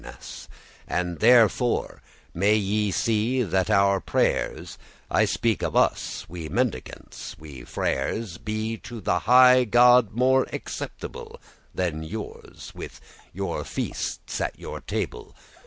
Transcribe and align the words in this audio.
*compassion 0.03 0.51
And 0.87 1.19
therefore 1.19 2.01
may 2.33 2.55
ye 2.55 2.89
see 2.89 3.43
that 3.43 3.69
our 3.69 3.99
prayeres 4.01 4.79
(I 5.11 5.25
speak 5.25 5.61
of 5.61 5.75
us, 5.75 6.25
we 6.27 6.49
mendicants, 6.49 7.35
we 7.37 7.61
freres), 7.65 8.39
Be 8.43 8.77
to 8.77 8.99
the 8.99 9.19
highe 9.27 9.69
God 9.69 10.09
more 10.13 10.47
acceptable 10.51 11.39
Than 11.75 12.01
youres, 12.01 12.73
with 12.73 12.99
your 13.31 13.63
feastes 13.63 14.41
at 14.41 14.57
your 14.57 14.79
table. 14.81 15.35